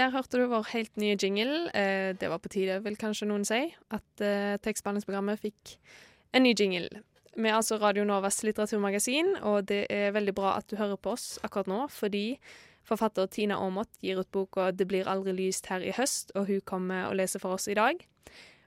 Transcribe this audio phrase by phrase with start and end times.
[0.00, 1.68] Der hørte du vår helt nye jingle.
[1.76, 5.76] Eh, det var på tide, vil kanskje noen si, at eh, tekstbehandlingsprogrammet fikk
[6.36, 7.02] en ny jingle.
[7.36, 11.14] Vi er altså Radio Novas litteraturmagasin, og det er veldig bra at du hører på
[11.14, 12.40] oss akkurat nå, fordi
[12.86, 16.60] forfatter Tina Aamodt gir ut boka 'Det blir aldri lyst her i høst', og hun
[16.60, 17.94] kommer og leser for oss i dag.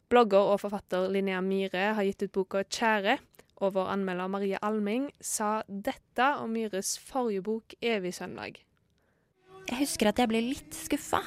[0.10, 3.20] Blogger og forfatter Linnea Myhre har gitt ut boka 'Kjære',
[3.58, 8.64] og vår anmelder Marie Alming sa dette om Myhres forrige bok 'Evig søndag'.
[9.70, 11.22] Jeg husker at jeg ble litt skuffa.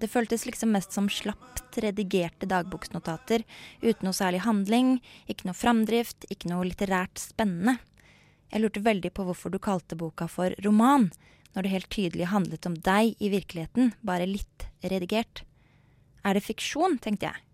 [0.00, 3.44] Det føltes liksom mest som slapt redigerte dagboksnotater
[3.82, 4.94] uten noe særlig handling,
[5.28, 7.78] ikke noe framdrift, ikke noe litterært spennende.
[8.50, 11.10] Jeg lurte veldig på hvorfor du kalte boka for roman,
[11.54, 15.44] når det helt tydelig handlet om deg i virkeligheten, bare litt redigert.
[16.24, 17.49] Er det fiksjon, tenkte jeg.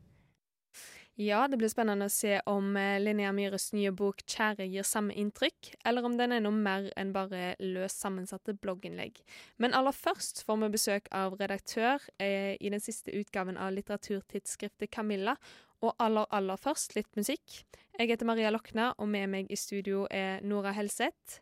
[1.16, 5.14] Ja, det blir spennende å se om eh, Linnea Myhres nye bok 'Kjære' gir samme
[5.16, 9.22] inntrykk, eller om den er noe mer enn bare løst sammensatte blogginnlegg.
[9.56, 14.92] Men aller først får vi besøk av redaktør eh, i den siste utgaven av litteraturtidsskriftet
[14.92, 15.38] Camilla,
[15.80, 17.62] og aller, aller først litt musikk.
[17.96, 21.40] Jeg heter Maria Lokna, og med meg i studio er Nora Helseth.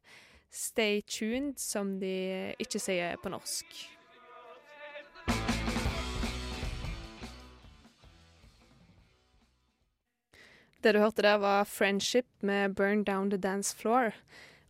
[0.54, 3.93] Stay tuned, som de ikke sier på norsk.
[10.84, 14.12] Det du hørte der, var 'Friendship' med 'Burn Down The Dance Floor'.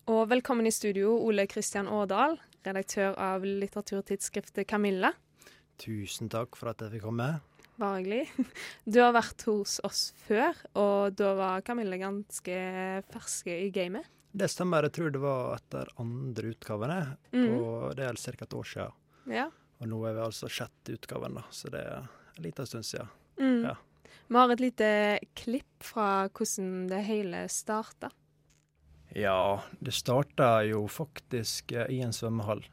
[0.06, 2.36] Og velkommen i studio, Ole Kristian Årdal,
[2.66, 5.12] redaktør av litteraturtidsskriftet 'Kamilla'.
[5.78, 7.40] Tusen takk for at jeg fikk komme.
[7.78, 8.28] Bare hyggelig.
[8.86, 14.04] Du har vært hos oss før, og da var 'Kamilla' ganske ferske i gamet.
[14.36, 17.58] Det stemmer, jeg tror det var etter andre utgavene, Mhm.
[17.58, 18.30] og det er ca.
[18.44, 18.92] et år siden.
[19.26, 19.50] Ja.
[19.80, 22.08] Og nå er vi altså sjette utgaven, da, så det er
[22.38, 23.08] en liten stund siden.
[23.38, 23.62] Mm.
[23.64, 23.74] Ja.
[24.34, 24.86] Vi har et lite
[25.38, 28.08] klipp fra hvordan det hele starta.
[29.14, 32.64] Ja, det starta jo faktisk eh, i en svømmehall.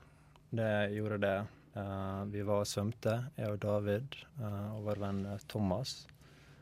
[0.50, 1.36] Det gjorde det.
[1.76, 5.20] Uh, vi var og svømte, jeg og David uh, og vår venn
[5.54, 5.92] Thomas.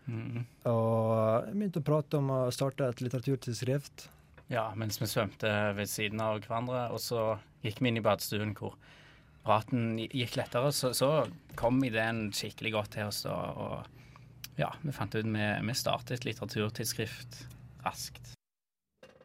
[0.04, 0.44] Mm.
[0.68, 4.10] Og jeg begynte å prate om å starte et litteraturtidsskrift.
[4.52, 8.52] Ja, mens vi svømte ved siden av hverandre, og så gikk vi inn i badstuen
[8.60, 8.76] hvor
[9.48, 11.24] praten gikk lettere, så, så
[11.56, 13.24] kom ideen skikkelig godt til oss.
[13.32, 13.96] Og, og
[14.60, 17.46] ja, vi fant ut vi, vi startet et litteraturtidsskrift
[17.86, 18.34] raskt.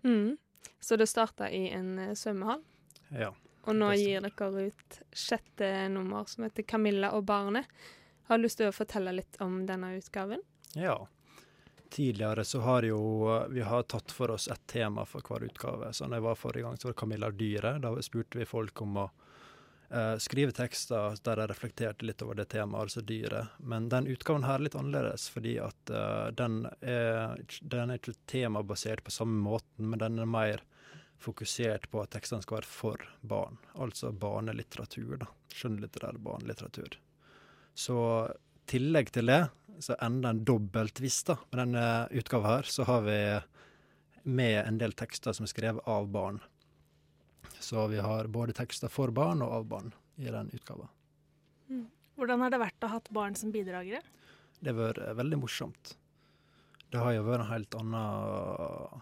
[0.04, 0.36] Mm.
[0.80, 2.62] Så det starta i en eh, svømmehall,
[3.10, 3.32] Ja.
[3.64, 7.66] og nå gir dere ut sjette nummer som heter 'Camilla og barnet'.
[8.28, 10.40] Har du lyst til å fortelle litt om denne utgaven?
[10.74, 11.06] Ja.
[11.90, 13.00] Tidligere så har jo
[13.50, 15.92] vi har tatt for oss ett tema for hver utgave.
[15.92, 17.80] Så når jeg var forrige gang, så var det 'Camilla og dyret'.
[17.80, 19.10] Da spurte vi folk om å
[19.94, 23.54] eh, skrive tekster der jeg reflekterte litt over det temaet, altså dyret.
[23.58, 28.16] Men den utgaven her er litt annerledes, fordi at eh, den, er, den er ikke
[28.30, 30.64] temabasert på samme måten, men den er mer
[31.24, 33.58] fokusert på at tekstene skal være for barn.
[33.80, 35.30] Altså barnelitteratur, da.
[35.54, 36.98] Skjønnlitterær barnelitteratur.
[37.74, 39.42] Så i tillegg til det,
[39.82, 41.38] så enda en dobbelttvist da.
[41.50, 43.18] Med denne utgaven her, så har vi
[44.24, 46.40] med en del tekster som er skrevet av barn.
[47.64, 50.90] Så vi har både tekster for barn og av barn i den utgaven.
[52.14, 54.02] Hvordan har det vært å ha hatt barn som bidragere?
[54.60, 55.94] Det har vært eh, veldig morsomt.
[56.92, 59.00] Det har jo vært en helt annen,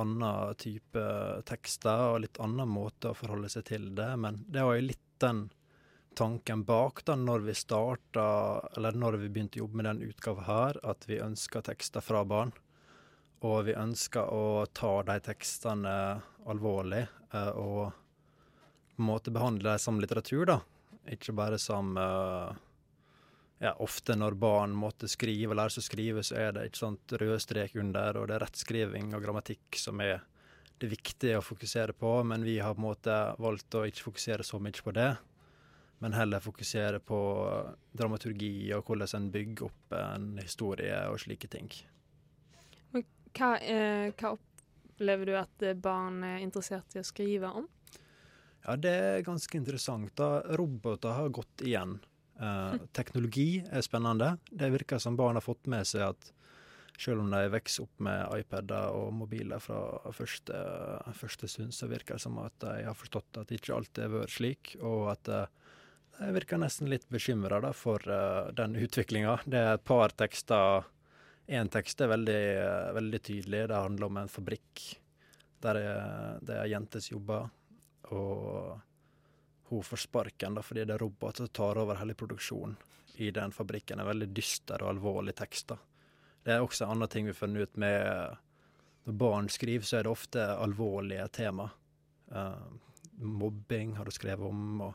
[0.00, 1.02] annen type
[1.48, 5.02] tekster og litt annen måte å forholde seg til det, men det var jo litt
[5.20, 5.42] den
[6.16, 8.24] tanken bak da når vi starta,
[8.76, 12.22] eller når vi begynte å jobbe med den utgaven her, at vi ønska tekster fra
[12.24, 12.54] barn.
[13.42, 15.94] Og vi ønsker å ta de tekstene
[16.46, 17.90] alvorlig eh, og
[18.92, 20.58] på en måte behandle dem som litteratur, da.
[21.10, 22.60] Ikke bare som eh,
[23.62, 26.82] ja, ofte når barn måtte skrive og lære seg å skrive, så er det ikke
[26.84, 30.22] sånt rød strek under, og det er rettskriving og grammatikk som er
[30.82, 34.46] det viktige å fokusere på, men vi har på en måte valgt å ikke fokusere
[34.46, 35.12] så mye på det,
[36.02, 37.18] men heller fokusere på
[37.94, 41.70] dramaturgi og hvordan en bygger opp en historie og slike ting.
[43.32, 47.68] Hva, eh, hva opplever du at barn er interessert i å skrive om?
[48.62, 50.14] Ja, det er ganske interessant.
[50.16, 50.42] da.
[50.58, 51.98] Roboter har gått igjen.
[52.40, 54.36] Eh, teknologi er spennende.
[54.50, 56.32] Det virker som barn har fått med seg at
[57.02, 60.54] Selv om de vokser opp med iPader og mobiler fra første,
[61.16, 64.34] første stund, så virker det som at de har forstått at ikke alltid har vært
[64.34, 65.46] slik, og at eh,
[66.18, 69.38] de virker nesten litt bekymra for uh, den utviklinga.
[69.48, 70.84] Det er et par tekster
[71.46, 72.42] Én tekst er veldig,
[72.94, 73.64] veldig tydelig.
[73.68, 74.84] Det handler om en fabrikk
[75.62, 75.78] der
[76.42, 77.50] det er jenter som jobber,
[78.10, 78.80] og
[79.70, 82.74] hun får sparken da, fordi det er roboter som tar over hele produksjonen
[83.22, 84.00] i den fabrikken.
[84.00, 85.72] En veldig dyster og alvorlig tekst.
[85.72, 85.78] da.
[86.42, 88.38] Det er også en annen ting vi har funnet ut med
[89.04, 91.64] Når barn skriver, så er det ofte alvorlige tema.
[92.30, 92.70] Uh,
[93.18, 94.94] mobbing har du skrevet om, og,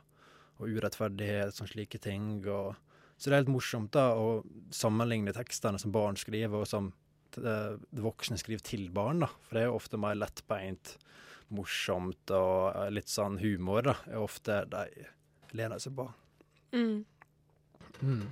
[0.62, 2.46] og urettferdighet, sånn slike ting.
[2.48, 2.76] og
[3.18, 4.42] så det er helt morsomt da å
[4.74, 6.92] sammenligne tekstene som barn skriver, og som
[7.38, 9.24] det voksne skriver til barn.
[9.26, 10.96] da, For det er jo ofte mer lettbeint,
[11.54, 13.90] morsomt og eh, litt sånn humor.
[13.90, 15.08] da, er ofte de
[15.58, 16.08] lener seg på.
[16.76, 17.06] Mm.
[18.02, 18.28] Mm.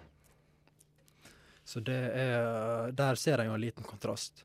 [1.65, 4.43] Så det er Der ser jeg jo en liten kontrast.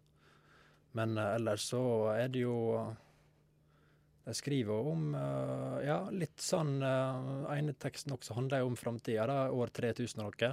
[0.97, 1.83] Men uh, ellers så
[2.15, 2.55] er det jo
[4.25, 9.49] De skriver om uh, Ja, litt sånn uh, ene teksten også handler jo om framtida,
[9.51, 10.53] år 3000 og noe.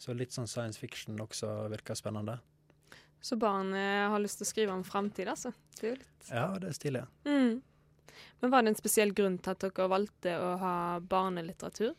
[0.00, 2.38] Så litt sånn science fiction også virker spennende.
[3.20, 5.52] Så barnet har lyst til å skrive om framtid, altså?
[5.80, 5.98] Det
[6.30, 7.02] Ja, det er stilig.
[7.24, 7.60] mm.
[8.40, 11.92] Men var det en spesiell grunn til at dere valgte å ha barnelitteratur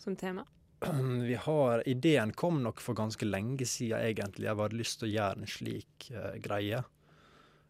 [0.00, 0.46] som tema?
[1.28, 4.48] Vi har, Ideen kom nok for ganske lenge siden, egentlig.
[4.48, 6.82] Jeg hadde lyst til å gjøre en slik uh, greie.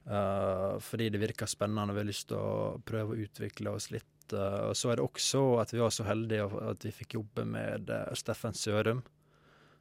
[0.09, 3.91] Uh, fordi det virker spennende, og vi har lyst til å prøve å utvikle oss
[3.95, 4.07] litt.
[4.33, 7.45] Uh, og så er det også at vi var så heldige at vi fikk jobbe
[7.47, 9.05] med Steffen Sørum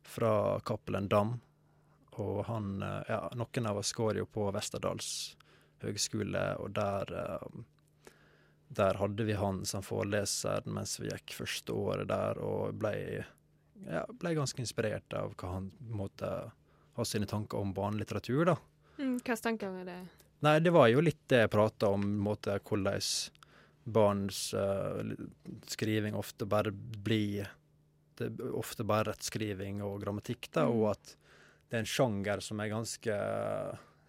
[0.06, 0.34] fra
[0.66, 1.38] Cappelen Dam.
[2.20, 5.38] Og han Ja, noen av oss går jo på Westerdals
[5.80, 7.14] høgskole, og der
[8.70, 13.24] der hadde vi han som foreleser mens vi gikk første året der, og ble,
[13.88, 16.30] ja, ble ganske inspirert av hva han måtte
[17.00, 18.56] ha sine tanker om barnelitteratur, da.
[19.00, 20.00] Mm, Hvilke tanker er det?
[20.44, 23.00] Nei, det var jo litt det jeg prata om, måte, hvordan
[23.90, 25.00] barns uh,
[25.72, 27.48] skriving ofte bare blir
[28.20, 30.76] Det er ofte bare rettskriving og grammatikk, da, mm.
[30.76, 31.16] og at
[31.70, 33.18] det er en sjanger som er ganske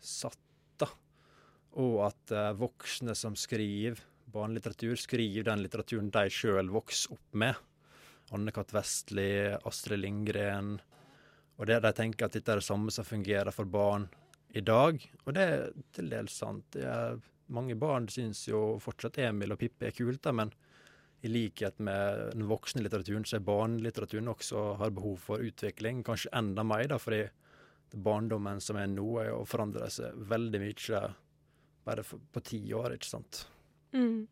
[0.02, 0.40] satt,
[0.80, 0.88] da.
[1.78, 7.58] Og at uh, voksne som skriver barnelitteratur, skriver den litteraturen de sjøl vokser opp med.
[8.34, 8.74] Anne-Kat.
[8.74, 9.30] Vestli,
[9.66, 10.76] Astrid Lindgren.
[11.58, 14.06] Og det, de tenker at dette er det samme som fungerer for barn
[14.56, 15.02] i dag.
[15.24, 16.76] Og det er til dels sant.
[16.76, 17.20] Er,
[17.50, 20.52] mange barn syns jo fortsatt Emil og Pippi er kult, da, men
[21.20, 26.04] i likhet med den voksne litteraturen, så er barnelitteraturen også har behov for utvikling.
[26.06, 27.26] Kanskje enda mer, da, fordi
[27.92, 31.02] barndommen som er nå, er jo forandra seg veldig mye
[31.84, 33.44] bare på ti år, ikke sant.
[33.92, 34.28] Mm.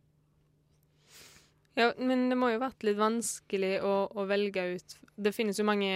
[1.79, 5.67] Ja, men det må jo vært litt vanskelig å, å, velge ut Det finnes jo
[5.67, 5.91] mange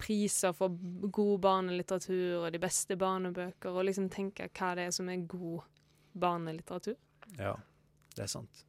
[0.00, 0.72] priser for
[1.12, 5.66] god barnelitteratur og de beste barnebøker, og liksom tenke hva det er som er god
[6.18, 6.96] barnelitteratur.
[7.36, 7.54] Ja,
[8.16, 8.64] det er sant.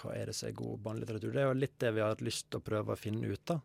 [0.00, 1.32] Hva er det som er god barnelitteratur?
[1.34, 3.54] Det er jo litt det vi har hatt lyst til å prøve å finne ut,
[3.54, 3.62] av.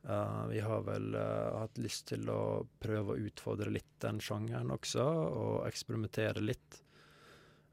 [0.00, 4.72] Uh, vi har vel uh, hatt lyst til å prøve å utfordre litt den sjangeren
[4.72, 6.80] også, og eksperimentere litt.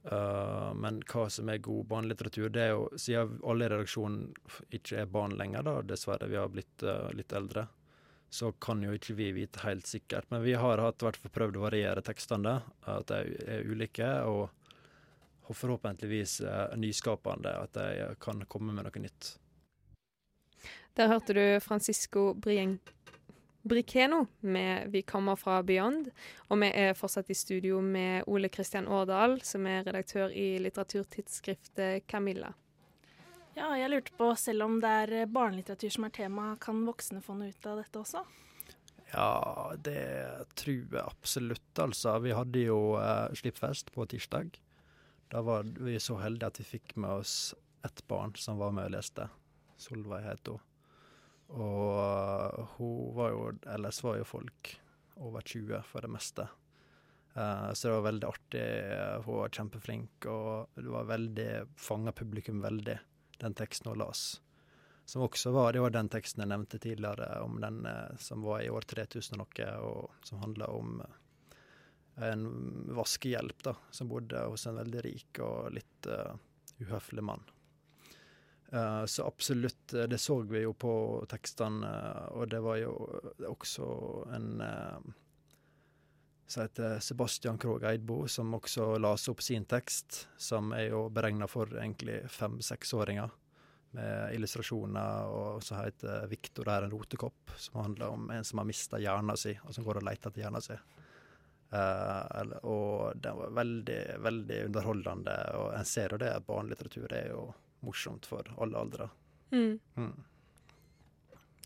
[0.07, 4.27] Uh, men hva som er god barnelitteratur, det er jo Siden alle i redaksjonen
[4.75, 6.83] ikke er barn lenger, da, dessverre, vi har blitt
[7.15, 7.67] litt eldre,
[8.37, 10.29] så kan jo ikke vi vite helt sikkert.
[10.29, 14.11] Men vi har hatt, hvert fall prøvd å variere tekstene, at de er ulike.
[14.29, 14.53] Og,
[15.47, 19.29] forhåpentligvis uh, nyskapende, at de kan komme med noe nytt.
[20.99, 22.79] Der hørte du Francisco Brien
[23.67, 26.11] Brikeno med 'Vi kommer fra Beyond'.
[26.49, 32.07] Og vi er fortsatt i studio med Ole Kristian Årdal, som er redaktør i litteraturtidsskriftet
[32.07, 32.53] Camilla.
[33.57, 37.39] Ja, jeg lurte på, selv om det er barnelitteratur som er tema, kan voksne få
[37.39, 38.21] noe ut av dette også?
[39.13, 40.03] Ja, det
[40.59, 42.17] tror jeg absolutt, altså.
[42.21, 44.59] Vi hadde jo eh, Slippfest på tirsdag.
[45.31, 47.55] Da var vi så heldige at vi fikk med oss
[47.87, 49.25] ett barn som var med og leste.
[49.79, 50.61] Solveig het hun.
[51.57, 54.73] Og hun var jo Ellers var jo folk
[55.23, 56.45] over 20 for det meste.
[57.33, 58.65] Eh, så det var veldig artig.
[59.25, 62.99] Hun var kjempeflink, og det var veldig fanga publikum veldig,
[63.43, 64.41] den teksten hun las.
[65.07, 68.61] Som også var, Det var den teksten jeg nevnte tidligere, om den uh, som var
[68.61, 71.19] i år 3000 og noe, og som handla om uh,
[72.27, 72.47] en
[72.97, 76.09] vaskehjelp da, som bodde hos en veldig rik og litt
[76.81, 77.45] uhøflig mann.
[78.73, 81.87] Uh, så absolutt, eh, det så vi jo på tekstene,
[82.35, 82.91] og det var jo
[83.47, 83.85] også
[84.35, 85.13] en uh,
[86.47, 91.47] som heter Sebastian Krogh Eidbo, som også las opp sin tekst, som er jo beregna
[91.47, 93.29] for egentlig fem-seksåringer.
[93.97, 98.65] med illustrasjoner og som heter 'Viktor er en rotekopp', som handler om en som har
[98.65, 100.77] mista hjernen sin, og som går og leter etter hjernen sin.
[101.71, 107.29] Uh, og den var veldig, veldig underholdende, og en ser jo det at barnelitteratur er
[107.29, 109.09] jo morsomt for alle aldre.
[109.51, 109.79] Mm.
[109.95, 110.13] Mm.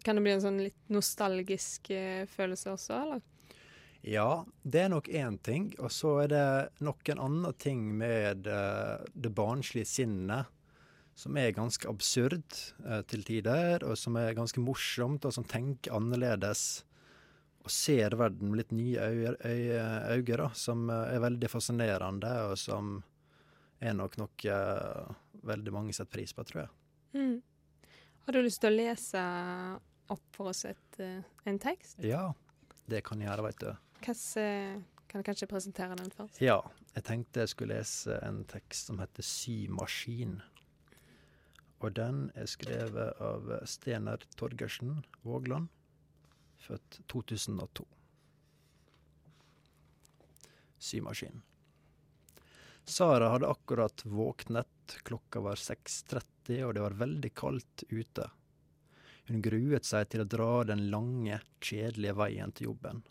[0.04, 3.22] Kan det bli en sånn litt nostalgisk eh, følelse også, eller?
[4.02, 5.70] Ja, det er nok én ting.
[5.80, 6.46] Og så er det
[6.82, 10.50] nok en annen ting med uh, det barnslige sinnet
[11.18, 12.56] som er ganske absurd
[12.88, 16.84] uh, til tider, og som er ganske morsomt, og som tenker annerledes.
[17.62, 22.98] Og ser verden med litt nye øyne, da, som uh, er veldig fascinerende, og som
[23.82, 24.58] er nok noe
[25.46, 26.74] veldig mange setter pris på, tror jeg.
[27.18, 27.38] Mm.
[28.26, 29.22] Har du lyst til å lese
[30.14, 31.98] opp for oss et, en tekst?
[32.06, 32.28] Ja,
[32.86, 33.72] det kan jeg gjøre, veit du.
[34.02, 36.42] Hvilken, kan du kanskje presentere den først?
[36.42, 36.58] Ja,
[36.96, 40.42] jeg tenkte jeg skulle lese en tekst som heter 'Symaskin'.
[41.82, 45.70] Og den er skrevet av Stener Torgersen Vågland,
[46.58, 47.86] født 2002.
[50.78, 51.42] Symaskin.
[52.86, 58.30] Sara hadde akkurat våknet, klokka var 6.30 og det var veldig kaldt ute.
[59.30, 63.04] Hun gruet seg til å dra den lange, kjedelige veien til jobben.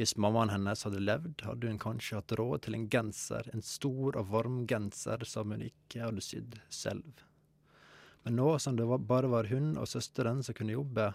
[0.00, 4.16] Hvis mammaen hennes hadde levd, hadde hun kanskje hatt råd til en genser, en stor
[4.16, 7.18] og varm genser som hun ikke hadde sydd selv.
[8.24, 11.10] Men nå som det bare var hun og søsteren som kunne jobbe,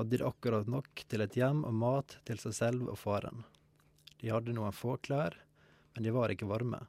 [0.00, 3.44] hadde de akkurat nok til et hjem og mat til seg selv og faren.
[4.18, 5.36] De hadde noen få klær,
[5.94, 6.80] men de var ikke varme.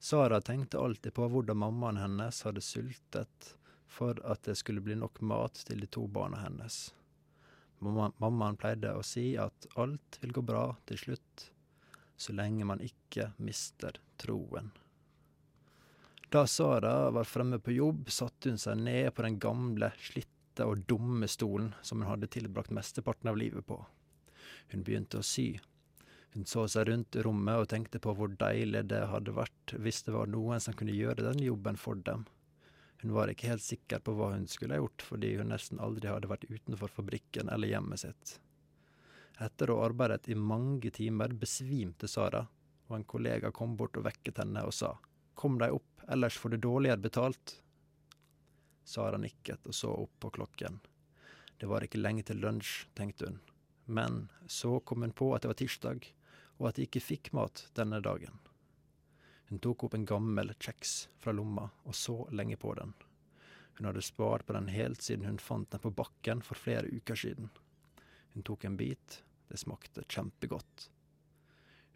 [0.00, 3.52] Sara tenkte alltid på hvordan mammaen hennes hadde sultet
[3.84, 6.86] for at det skulle bli nok mat til de to barna hennes.
[7.80, 11.46] Mammaen pleide å si at alt vil gå bra til slutt,
[12.20, 14.68] så lenge man ikke mister troen.
[16.30, 20.84] Da Sara var fremme på jobb, satte hun seg ned på den gamle, slitte og
[20.86, 23.80] dumme stolen som hun hadde tilbrakt mesteparten av livet på.
[24.70, 25.56] Hun begynte å sy.
[26.36, 30.14] Hun så seg rundt rommet og tenkte på hvor deilig det hadde vært hvis det
[30.14, 32.28] var noen som kunne gjøre den jobben for dem.
[33.02, 36.10] Hun var ikke helt sikker på hva hun skulle ha gjort, fordi hun nesten aldri
[36.10, 38.34] hadde vært utenfor fabrikken eller hjemmet sitt.
[39.40, 42.42] Etter å ha arbeidet i mange timer besvimte Sara,
[42.90, 44.96] og en kollega kom bort og vekket henne og sa
[45.40, 47.54] Kom deg opp, ellers får du dårligere betalt.
[48.84, 50.76] Sara nikket og så opp på klokken.
[51.56, 53.38] Det var ikke lenge til lunsj, tenkte hun.
[53.88, 56.04] Men så kom hun på at det var tirsdag,
[56.60, 58.36] og at de ikke fikk mat denne dagen.
[59.50, 62.92] Hun tok opp en gammel kjeks fra lomma og så lenge på den.
[63.74, 67.18] Hun hadde spart på den helt siden hun fant den på bakken for flere uker
[67.18, 67.50] siden.
[68.34, 69.22] Hun tok en bit.
[69.50, 70.90] Det smakte kjempegodt.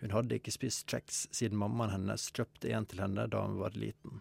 [0.03, 3.79] Hun hadde ikke spist kjeks siden mammaen hennes kjøpte en til henne da hun var
[3.79, 4.19] liten.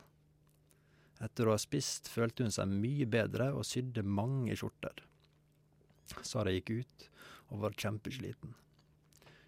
[1.24, 5.02] Etter å ha spist følte hun seg mye bedre og sydde mange skjorter.
[6.22, 7.08] Sara gikk ut
[7.50, 8.54] og var kjempesliten.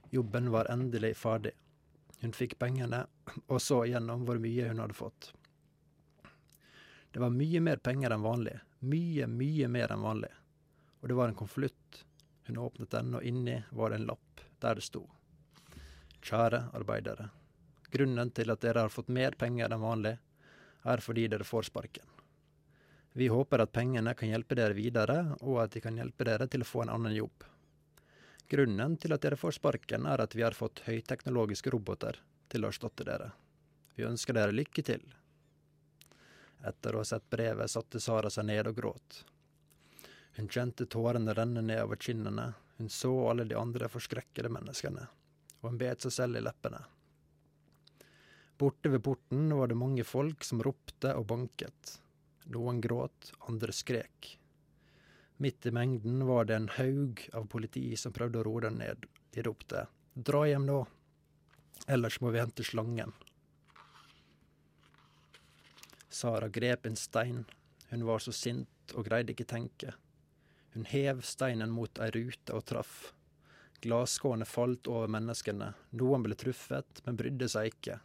[0.09, 1.53] Jobben var endelig ferdig.
[2.21, 3.05] Hun fikk pengene,
[3.47, 5.31] og så igjennom hvor mye hun hadde fått.
[7.11, 8.57] Det var mye mer penger enn vanlig.
[8.83, 10.31] Mye, mye mer enn vanlig.
[10.99, 12.01] Og det var en konvolutt.
[12.47, 15.05] Hun åpnet den, og inni var det en lapp der det sto.
[16.25, 17.29] Kjære arbeidere.
[17.93, 20.17] Grunnen til at dere har fått mer penger enn vanlig,
[20.85, 22.05] er fordi dere får sparken.
[23.15, 26.65] Vi håper at pengene kan hjelpe dere videre, og at de kan hjelpe dere til
[26.65, 27.45] å få en annen jobb.
[28.49, 32.19] Grunnen til at dere får sparken, er at vi har fått høyteknologiske roboter
[32.51, 33.31] til å erstatte dere.
[33.95, 35.01] Vi ønsker dere lykke til.
[36.65, 39.23] Etter å ha sett brevet satte Sara seg ned og gråt.
[40.37, 45.07] Hun kjente tårene renne nedover kinnene, hun så alle de andre forskrekkede menneskene,
[45.61, 46.81] og hun bet seg selv i leppene.
[48.59, 51.97] Borte ved porten var det mange folk som ropte og banket.
[52.53, 54.35] Noen gråt, andre skrek.
[55.37, 59.05] Midt i mengden var det en haug av politi som prøvde å roe den ned.
[59.35, 60.85] De ropte 'dra hjem nå',
[61.91, 63.11] ellers må vi hente slangen.
[66.09, 67.43] Sara grep en stein.
[67.89, 69.93] Hun var så sint og greide ikke tenke.
[70.71, 73.11] Hun hev steinen mot ei rute og traff.
[73.83, 75.73] Glasskårene falt over menneskene.
[75.99, 77.99] Noen ble truffet, men brydde seg ikke.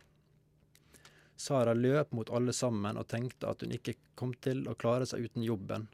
[1.37, 5.31] Sara løp mot alle sammen og tenkte at hun ikke kom til å klare seg
[5.31, 5.87] uten jobben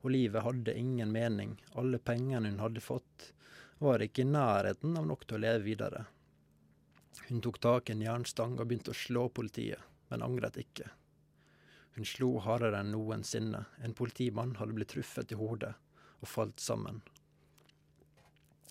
[0.00, 1.56] og livet hadde ingen mening.
[1.78, 3.32] Alle pengene hun hadde fått,
[3.80, 6.06] var ikke i nærheten av nok til å leve videre.
[7.28, 9.80] Hun tok tak i en jernstang og begynte å slå politiet,
[10.10, 10.88] men angret ikke.
[11.96, 13.64] Hun slo hardere enn noensinne.
[13.84, 15.72] En politimann hadde blitt truffet i hodet
[16.20, 17.00] og falt sammen.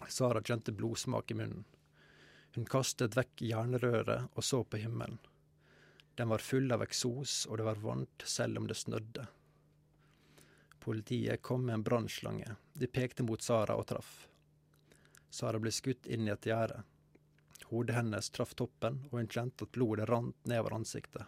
[0.08, 1.66] Sara kjente blodsmak i munnen.
[2.56, 5.20] Hun kastet vekk jernrøret og så på himmelen.
[6.18, 9.28] Den var full av eksos, og det var varmt selv om det snødde.
[10.80, 12.56] Politiet kom med en brannslange.
[12.74, 14.28] De pekte mot Sara og traff.
[15.30, 16.84] Sara ble skutt inn i et gjerde.
[17.70, 21.28] Hodet hennes traff toppen, og hun kjente at blodet rant nedover ansiktet.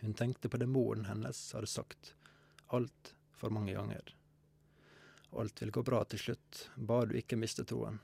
[0.00, 2.14] Hun tenkte på det moren hennes hadde sagt,
[2.66, 4.14] alt for mange ganger.
[5.30, 8.00] Alt vil gå bra til slutt, bare du ikke mister troen.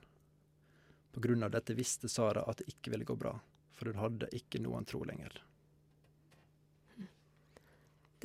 [1.13, 3.35] På grunn av dette visste Sara at det ikke ville gå bra,
[3.73, 5.43] for hun hadde ikke noen tro lenger.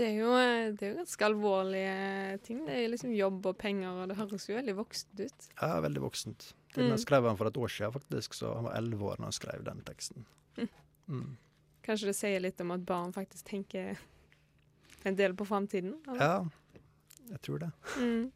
[0.01, 0.29] Det er, jo,
[0.73, 2.63] det er jo ganske alvorlige ting.
[2.65, 5.47] Det er liksom jobb og penger, og det høres jo veldig voksent ut.
[5.61, 6.47] Ja, veldig voksent.
[6.73, 6.97] Den Mm.
[7.03, 9.63] skrev han for et år siden, faktisk, så han var elleve år da han skrev
[9.67, 10.25] den teksten.
[11.11, 11.35] Mm.
[11.83, 13.97] Kanskje det sier litt om at barn faktisk tenker
[15.03, 15.95] en del på framtiden?
[16.17, 16.45] Ja,
[17.29, 17.71] jeg tror det.
[17.99, 18.31] Mm.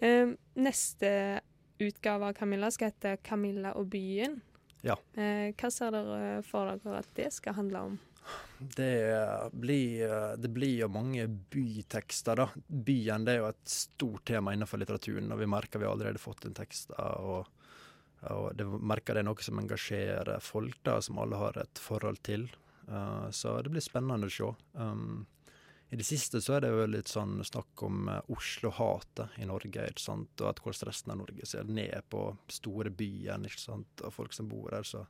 [0.00, 1.40] Eh, neste
[1.78, 4.40] utgave av Camilla skal hete 'Camilla og byen'.
[4.82, 4.96] Ja.
[5.14, 7.98] Eh, hva ser dere for dere at det skal handle om?
[8.58, 10.08] Det blir,
[10.40, 12.46] det blir jo mange bytekster, da.
[12.66, 16.22] Byen det er jo et stort tema innenfor litteraturen, og vi merker vi har allerede
[16.22, 16.94] fått en tekst.
[16.96, 17.44] Og,
[18.32, 22.22] og det merker det er noe som engasjerer folk, da, som alle har et forhold
[22.24, 22.48] til.
[22.88, 24.52] Uh, så det blir spennende å se.
[24.78, 25.26] Um,
[25.90, 29.88] I det siste så er det jo litt sånn snakk om uh, Oslo-hatet i Norge,
[29.90, 34.36] ikke sant, og at hvordan resten av Norge ser ned på store byer og folk
[34.36, 34.86] som bor her.
[34.86, 35.04] så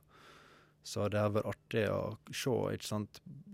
[0.87, 2.51] så det har vært artig å se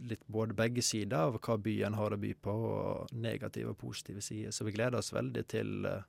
[0.05, 4.21] litt både begge sider av hva byen har å by på, og negative og positive
[4.21, 4.51] sider.
[4.53, 6.03] Så vi gleder oss veldig til, eh,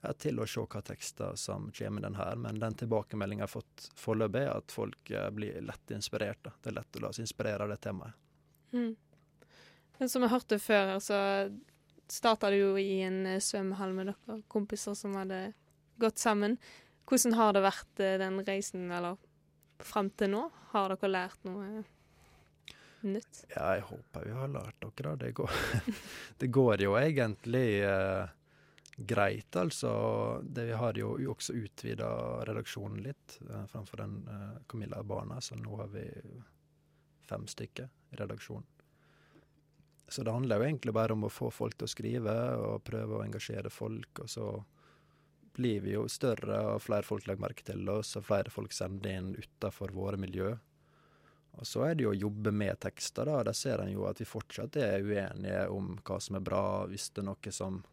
[0.00, 2.40] ja, til å se hva tekster som kommer den her.
[2.40, 6.40] Men den tilbakemeldinga jeg har fått foreløpig, er at folk eh, blir lett inspirert.
[6.48, 6.54] Da.
[6.62, 8.16] Det er lett å la seg inspirere av det temaet.
[8.72, 8.96] Mm.
[9.98, 11.20] Men som jeg hørte før, så
[12.08, 15.50] starta det jo i en eh, svømmehall med dere kompiser som hadde
[16.00, 16.56] gått sammen.
[17.04, 19.20] Hvordan har det vært den reisen, eller
[19.84, 20.46] fram til nå?
[20.72, 21.84] Har dere lært noe
[23.06, 23.44] nytt?
[23.54, 25.32] Ja, jeg håper vi har lært dere det.
[25.36, 25.52] Går,
[26.40, 28.34] det går jo egentlig eh,
[28.96, 29.92] greit, altså.
[30.42, 32.10] Det, vi har jo også utvida
[32.48, 36.06] redaksjonen litt eh, framfor den eh, Camilla Barna, så nå har vi
[37.26, 38.72] fem stykker i redaksjonen.
[40.08, 43.16] Så det handler jo egentlig bare om å få folk til å skrive og prøve
[43.18, 44.50] å engasjere folk, og så
[45.56, 49.16] blir vi jo større, og flere folk legger merke til oss, og flere folk sender
[49.16, 50.52] inn utafor våre miljø.
[51.56, 53.40] Og så er det jo å jobbe med tekster, da.
[53.48, 57.08] Der ser en jo at vi fortsatt er uenige om hva som er bra, hvis
[57.10, 57.84] det er noe som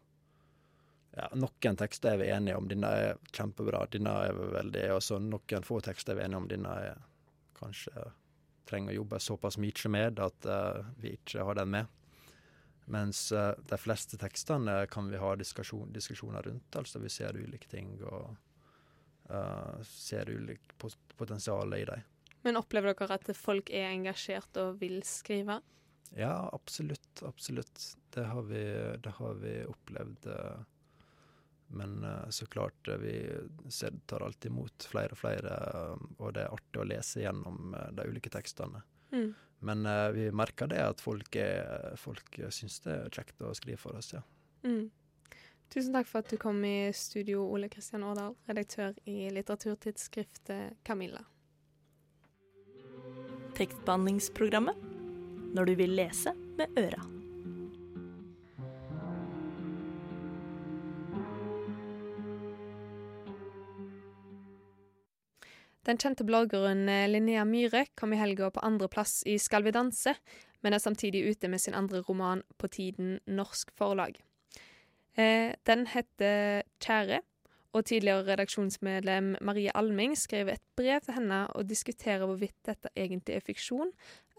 [1.14, 5.02] Ja, noen tekster er vi enige om, denne er kjempebra, denne er vi veldig Og
[5.06, 7.04] så noen få tekster er vi enige om, denne er
[7.54, 8.08] kanskje
[8.68, 11.92] trenger å jobbe såpass mye med at uh, vi ikke har den med.
[12.84, 16.76] Mens uh, de fleste tekstene kan vi ha diskusjon, diskusjoner rundt.
[16.76, 18.34] Altså vi ser ulike ting og
[19.30, 20.76] uh, ser ulikt
[21.16, 22.04] potensial i dem.
[22.44, 25.62] Men opplever dere at folk er engasjert og vil skrive?
[26.12, 27.22] Ja, absolutt.
[27.24, 27.80] Absolutt.
[28.12, 28.64] Det har vi,
[29.00, 30.28] det har vi opplevd.
[31.74, 33.14] Men så klart, vi
[34.06, 35.56] tar alltid imot flere og flere,
[36.20, 38.84] og det er artig å lese gjennom de ulike tekstene.
[39.10, 39.32] Mm.
[39.64, 43.80] Men uh, vi merker det at folk, er, folk syns det er kjekt å skrive
[43.80, 44.20] for oss, ja.
[44.64, 44.90] Mm.
[45.72, 51.24] Tusen takk for at du kom i studio, Ole Kristian Årdal, redaktør i litteraturtidsskriftet Camilla.
[53.58, 54.86] Tekstbehandlingsprogrammet
[55.54, 57.13] når du vil lese med øra.
[65.84, 70.14] Den kjente bloggeren Linnea Myhre kom i helga på andreplass i Skal vi danse,
[70.64, 74.16] men er samtidig ute med sin andre roman på tiden Norsk Forlag.
[75.14, 77.20] Eh, den heter Kjære,
[77.74, 83.36] og tidligere redaksjonsmedlem Marie Alming skrev et brev til henne og diskuterer hvorvidt dette egentlig
[83.36, 83.90] er fiksjon,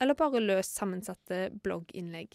[0.02, 2.34] eller bare løst sammensatte blogginnlegg.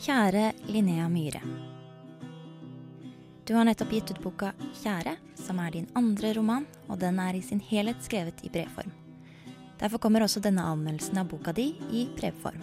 [0.00, 1.69] Kjære Linnea Myhre.
[3.44, 7.34] Du har nettopp gitt ut boka 'Kjære', som er din andre roman, og den er
[7.34, 8.92] i sin helhet skrevet i brevform.
[9.80, 12.60] Derfor kommer også denne anmeldelsen av boka di i brevform.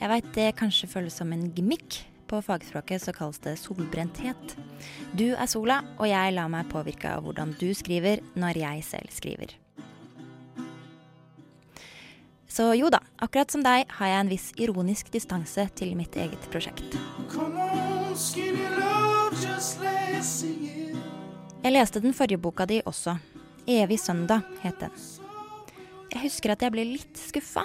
[0.00, 2.06] Jeg veit det kanskje føles som en gimmick.
[2.26, 4.56] På fagspråket så kalles det solbrenthet.
[5.14, 9.12] Du er sola, og jeg lar meg påvirke av hvordan du skriver når jeg selv
[9.12, 9.52] skriver.
[12.48, 16.50] Så jo da, akkurat som deg har jeg en viss ironisk distanse til mitt eget
[16.52, 16.98] prosjekt.
[21.62, 23.18] Jeg leste den forrige boka di også.
[23.62, 24.90] 'Evig søndag' het den.
[26.10, 27.62] Jeg husker at jeg ble litt skuffa.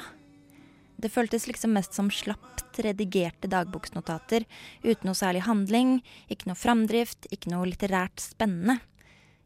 [1.02, 4.46] Det føltes liksom mest som slapt redigerte dagboksnotater
[4.84, 8.78] uten noe særlig handling, ikke noe framdrift, ikke noe litterært spennende.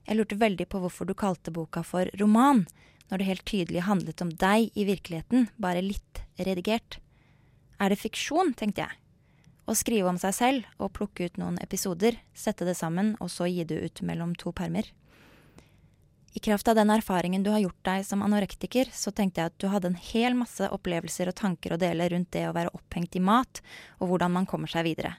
[0.08, 2.66] Jeg lurte veldig på hvorfor du kalte boka for roman,
[3.10, 7.00] når det helt tydelig handlet om deg i virkeligheten, bare litt redigert.
[7.80, 9.01] Er det fiksjon, tenkte jeg.
[9.72, 13.46] Å skrive om seg selv og plukke ut noen episoder, sette det sammen og så
[13.48, 14.90] gi det ut mellom to permer.
[16.36, 19.58] I kraft av den erfaringen du har gjort deg som anorektiker, så tenkte jeg at
[19.64, 23.16] du hadde en hel masse opplevelser og tanker å dele rundt det å være opphengt
[23.16, 23.62] i mat,
[24.00, 25.14] og hvordan man kommer seg videre.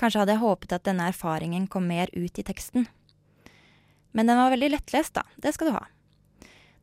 [0.00, 2.88] Kanskje hadde jeg håpet at denne erfaringen kom mer ut i teksten.
[4.16, 5.24] Men den var veldig lettlest, da.
[5.36, 5.84] Det skal du ha.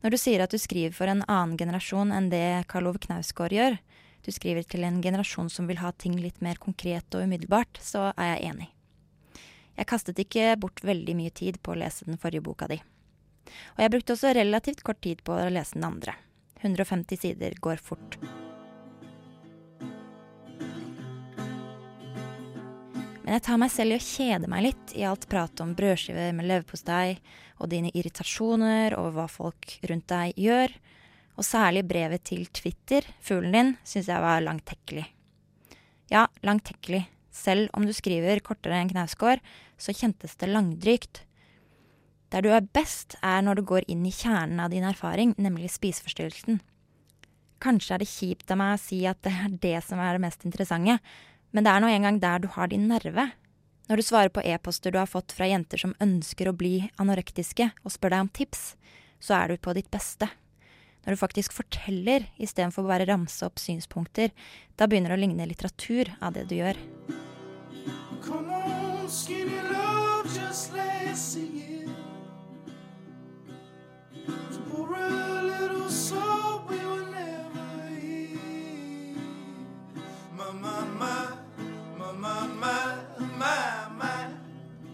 [0.06, 3.54] Når du sier at du skriver for en annen generasjon enn det Karl Ove Knausgård
[3.54, 3.78] gjør,
[4.24, 8.10] du skriver til en generasjon som vil ha ting litt mer konkret og umiddelbart, så
[8.14, 8.70] er jeg enig.
[9.74, 12.78] Jeg kastet ikke bort veldig mye tid på å lese den forrige boka di.
[13.76, 16.16] Og jeg brukte også relativt kort tid på å lese den andre.
[16.62, 18.18] 150 sider går fort.
[23.24, 26.34] Men jeg tar meg selv i å kjede meg litt i alt pratet om brødskiver
[26.36, 27.16] med leverpostei
[27.62, 30.74] og dine irritasjoner over hva folk rundt deg gjør,
[31.34, 35.04] og særlig brevet til Twitter, fuglen din, syns jeg var langtekkelig.
[36.12, 37.04] Ja, langtekkelig.
[37.34, 39.42] Selv om du skriver kortere enn Knausgård,
[39.78, 41.24] så kjentes det langdrygt.
[42.30, 45.72] Der du er best, er når du går inn i kjernen av din erfaring, nemlig
[45.74, 46.60] spiseforstyrrelsen.
[47.62, 50.24] Kanskje er det kjipt av meg å si at det er det som er det
[50.26, 50.98] mest interessante,
[51.54, 53.30] men det er nå engang der du har din nerve.
[53.88, 57.70] Når du svarer på e-poster du har fått fra jenter som ønsker å bli anorektiske,
[57.82, 58.64] og spør deg om tips,
[59.20, 60.30] så er du på ditt beste.
[61.04, 64.32] Når du faktisk forteller istedenfor bare ramse opp synspunkter,
[64.76, 66.80] da begynner det å ligne litteratur av det du gjør.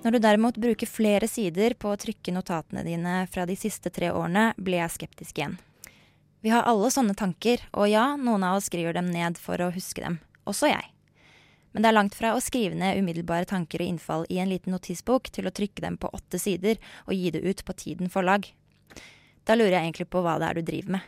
[0.01, 4.11] Når du derimot bruker flere sider på å trykke notatene dine fra de siste tre
[4.11, 5.61] årene, blir jeg skeptisk igjen.
[6.41, 9.69] Vi har alle sånne tanker, og ja, noen av oss skriver dem ned for å
[9.75, 10.17] huske dem.
[10.49, 10.87] Også jeg.
[11.73, 14.73] Men det er langt fra å skrive ned umiddelbare tanker og innfall i en liten
[14.75, 18.49] notisbok til å trykke dem på åtte sider og gi det ut på Tiden forlag.
[19.45, 21.07] Da lurer jeg egentlig på hva det er du driver med.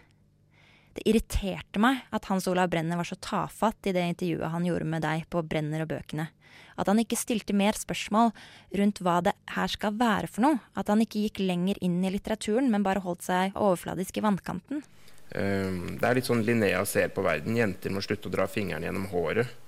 [0.93, 4.89] Det irriterte meg at Hans Olav Brenner var så tafatt i det intervjuet han gjorde
[4.93, 6.29] med deg på Brenner og bøkene.
[6.77, 8.35] At han ikke stilte mer spørsmål
[8.77, 10.61] rundt hva det her skal være for noe.
[10.77, 14.85] At han ikke gikk lenger inn i litteraturen, men bare holdt seg overfladisk i vannkanten.
[15.33, 17.57] Um, det er litt sånn Linnea ser på verden.
[17.57, 19.59] Jenter må slutte å dra fingrene gjennom håret.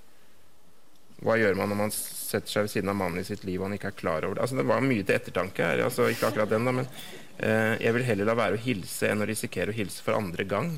[1.24, 3.68] Hva gjør man når man setter seg ved siden av mannen i sitt liv og
[3.68, 4.44] han ikke er klar over det?
[4.44, 5.85] Altså, det var mye til ettertanke her.
[5.87, 9.24] Altså, ikke akkurat den, da, men uh, jeg vil heller la være å hilse enn
[9.24, 10.74] å risikere å hilse for andre gang.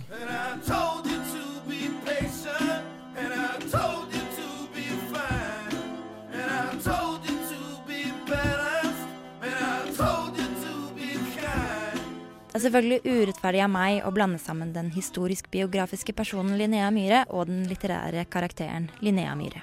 [12.56, 17.50] Det er selvfølgelig urettferdig av meg å blande sammen den historisk-biografiske personen Linnea Myhre og
[17.50, 19.60] den litterære karakteren Linnea Myhre.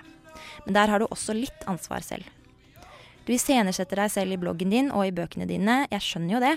[0.68, 2.28] Men der har du også litt ansvar selv.
[3.26, 6.54] Du iscenesetter deg selv i bloggen din og i bøkene dine, jeg skjønner jo det,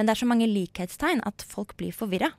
[0.00, 2.32] men det er så mange likhetstegn at folk blir forvirra.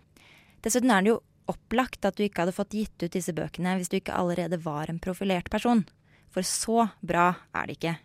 [0.65, 1.21] Dessuten er det jo
[1.53, 4.89] opplagt at du ikke hadde fått gitt ut disse bøkene hvis du ikke allerede var
[4.89, 5.85] en profilert person.
[6.33, 7.97] For så bra er det ikke.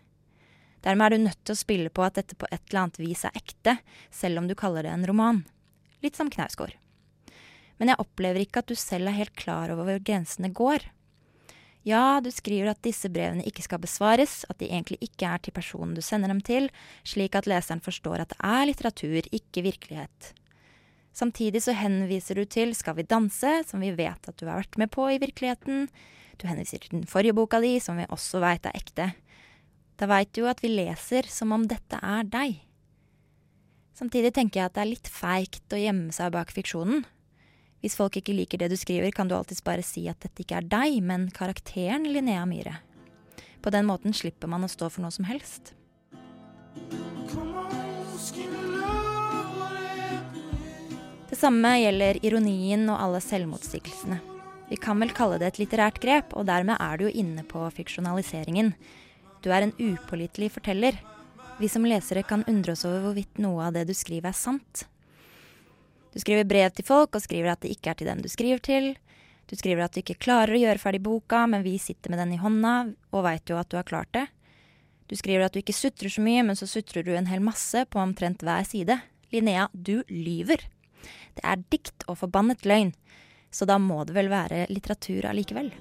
[0.83, 3.23] Dermed er du nødt til å spille på at dette på et eller annet vis
[3.27, 3.77] er ekte,
[4.11, 5.43] selv om du kaller det en roman.
[6.03, 6.75] Litt som Knausgård.
[7.79, 10.85] Men jeg opplever ikke at du selv er helt klar over hvor grensene går.
[11.83, 15.55] Ja, du skriver at disse brevene ikke skal besvares, at de egentlig ikke er til
[15.55, 16.69] personen du sender dem til,
[17.07, 20.31] slik at leseren forstår at det er litteratur, ikke virkelighet.
[21.13, 24.79] Samtidig så henviser du til Skal vi danse, som vi vet at du har vært
[24.81, 25.89] med på i virkeligheten.
[26.41, 29.11] Du henviser til den forrige boka di, som vi også veit er ekte.
[30.03, 32.57] Da veit du jo at vi leser som om dette er deg.
[33.95, 37.05] Samtidig tenker jeg at det er litt feigt å gjemme seg bak fiksjonen.
[37.79, 40.57] Hvis folk ikke liker det du skriver, kan du alltids bare si at dette ikke
[40.59, 42.73] er deg, men karakteren Linnea Myhre.
[43.63, 45.71] På den måten slipper man å stå for noe som helst.
[51.31, 54.19] Det samme gjelder ironien og alle selvmotsigelsene.
[54.67, 57.63] Vi kan vel kalle det et litterært grep, og dermed er du jo inne på
[57.79, 58.75] fiksjonaliseringen.
[59.43, 60.97] Du er en upålitelig forteller.
[61.59, 64.85] Vi som lesere kan undre oss over hvorvidt noe av det du skriver, er sant.
[66.13, 68.61] Du skriver brev til folk og skriver at det ikke er til dem du skriver
[68.63, 68.93] til.
[69.49, 72.35] Du skriver at du ikke klarer å gjøre ferdig boka, men vi sitter med den
[72.37, 72.75] i hånda
[73.11, 74.27] og veit jo at du har klart det.
[75.11, 77.83] Du skriver at du ikke sutrer så mye, men så sutrer du en hel masse
[77.91, 79.01] på omtrent hver side.
[79.33, 80.63] Linnea, du lyver.
[81.35, 82.93] Det er dikt og forbannet løgn,
[83.51, 85.73] så da må det vel være litteratur allikevel.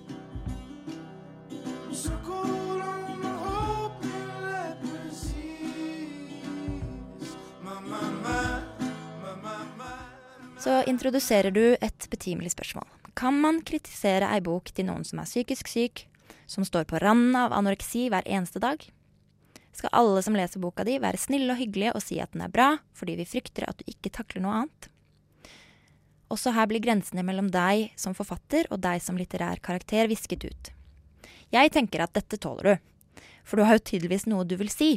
[10.62, 12.86] Så introduserer du et betimelig spørsmål.
[13.18, 16.04] Kan man kritisere ei bok til noen som er psykisk syk,
[16.46, 18.84] som står på randen av anoreksi hver eneste dag?
[19.74, 22.52] Skal alle som leser boka di være snille og hyggelige og si at den er
[22.52, 24.88] bra, fordi vi frykter at du ikke takler noe annet?
[26.30, 30.72] Også her blir grensene mellom deg som forfatter og deg som litterær karakter visket ut.
[31.52, 34.94] Jeg tenker at dette tåler du, for du har jo tydeligvis noe du vil si.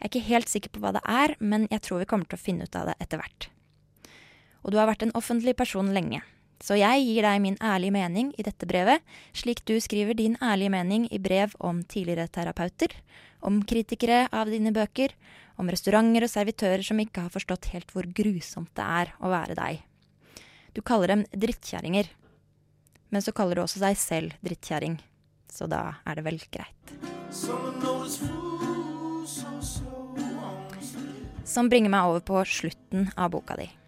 [0.00, 2.40] Jeg er ikke helt sikker på hva det er, men jeg tror vi kommer til
[2.40, 3.50] å finne ut av det etter hvert.
[4.64, 6.20] Og du har vært en offentlig person lenge,
[6.60, 9.00] så jeg gir deg min ærlige mening i dette brevet,
[9.32, 12.92] slik du skriver din ærlige mening i brev om tidligere terapeuter,
[13.40, 15.14] om kritikere av dine bøker,
[15.56, 19.56] om restauranter og servitører som ikke har forstått helt hvor grusomt det er å være
[19.56, 19.80] deg.
[20.76, 22.12] Du kaller dem drittkjerringer,
[23.10, 25.00] men så kaller du også deg selv drittkjerring,
[25.50, 26.94] så da er det vel greit.
[31.50, 33.79] Som bringer meg over på slutten av boka di.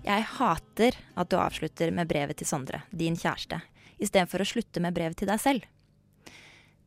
[0.00, 3.60] Jeg hater at du avslutter med brevet til Sondre, din kjæreste,
[4.00, 5.66] istedenfor å slutte med brevet til deg selv.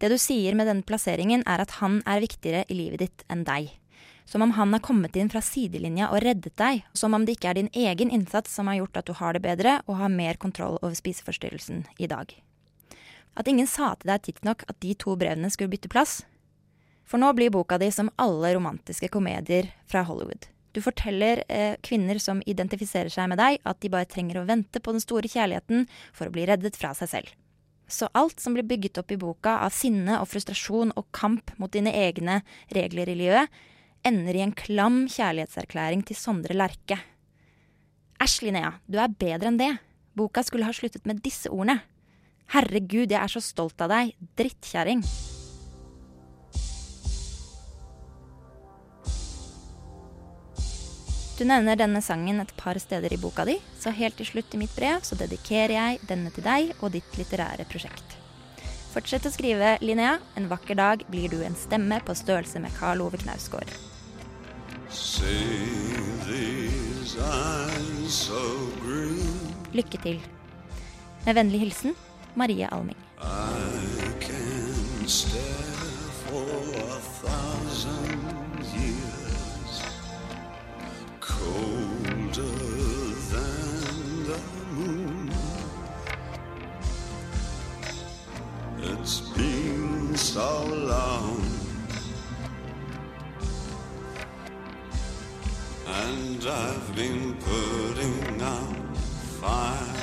[0.01, 3.45] Det du sier med denne plasseringen, er at han er viktigere i livet ditt enn
[3.47, 3.69] deg.
[4.25, 6.81] Som om han har kommet inn fra sidelinja og reddet deg.
[6.95, 9.43] Som om det ikke er din egen innsats som har gjort at du har det
[9.43, 12.33] bedre og har mer kontroll over spiseforstyrrelsen i dag.
[13.35, 16.21] At ingen sa til deg tidsnok at de to brevene skulle bytte plass.
[17.05, 20.47] For nå blir boka di som alle romantiske komedier fra Hollywood.
[20.73, 24.81] Du forteller eh, kvinner som identifiserer seg med deg, at de bare trenger å vente
[24.81, 27.33] på den store kjærligheten for å bli reddet fra seg selv.
[27.87, 31.71] Så alt som blir bygget opp i boka av sinne og frustrasjon og kamp mot
[31.73, 32.39] dine egne
[32.73, 33.63] regler i livet,
[34.03, 36.97] ender i en klam kjærlighetserklæring til Sondre Lerche.
[38.23, 39.71] Æsj, Linnea, du er bedre enn det.
[40.17, 41.81] Boka skulle ha sluttet med disse ordene.
[42.53, 45.05] Herregud, jeg er så stolt av deg, drittkjerring.
[51.33, 54.59] Du nevner denne sangen et par steder i boka di, så helt til slutt i
[54.61, 58.19] mitt brev så dedikerer jeg denne til deg og ditt litterære prosjekt.
[58.93, 60.19] Fortsett å skrive, Linnea.
[60.37, 63.73] En vakker dag blir du en stemme på størrelse med Karl Ove Knausgård.
[69.73, 70.21] Lykke til.
[71.25, 71.97] Med vennlig hilsen
[72.37, 72.99] Marie Alming.
[73.17, 75.52] I can stare
[96.45, 98.97] and I've been putting out
[99.39, 99.93] fire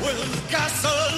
[0.00, 1.13] with gasoline.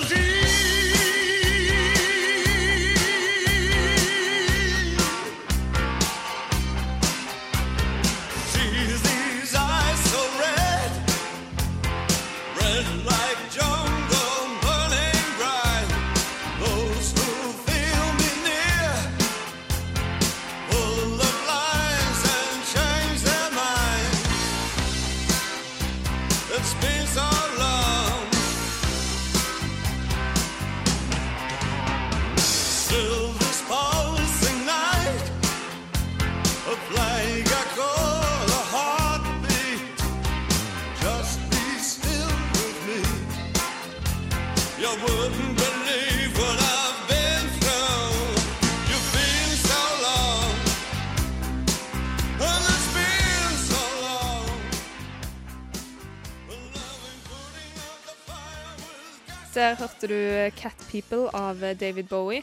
[59.57, 62.43] Der hørte du 'Cat People' av David Bowie.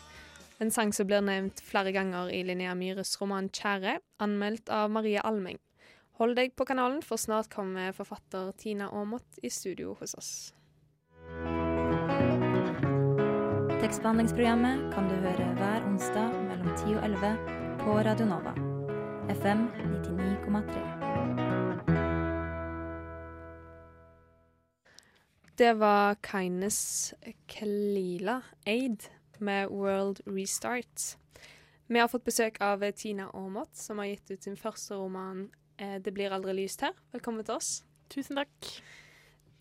[0.60, 5.22] En sang som blir nevnt flere ganger i Linnea Myhres roman 'Kjære', anmeldt av Marie
[5.22, 5.60] Almeng.
[6.18, 10.54] Hold deg på kanalen, for snart kommer forfatter Tina Aamodt i studio hos oss.
[13.84, 17.38] Tekstbehandlingsprogrammet kan du høre hver onsdag mellom 10 og 11
[17.86, 18.58] på Radio Nova.
[19.30, 19.68] FM
[20.02, 21.03] 99,3.
[25.56, 27.14] Det var Kindness
[27.46, 29.04] Kalila Aid
[29.38, 31.18] med World Restart.
[31.88, 36.00] Vi har fått besøk av Tina Aamodt, som har gitt ut sin første roman eh,
[36.02, 36.98] 'Det blir aldri lyst her'.
[37.14, 37.84] Velkommen til oss.
[38.10, 38.72] Tusen takk.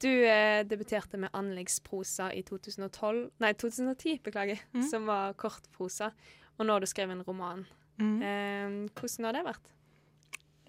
[0.00, 4.88] Du eh, debuterte med anleggsprosa i 2012, nei 2010, beklager, mm.
[4.88, 6.10] som var kortprosa.
[6.56, 7.66] Og nå har du skrevet en roman.
[8.00, 8.22] Mm.
[8.22, 9.68] Eh, hvordan har det vært?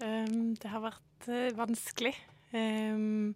[0.04, 2.14] Um, det har vært uh, vanskelig.
[2.52, 3.34] Um,